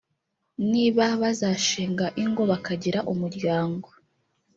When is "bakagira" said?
2.51-2.99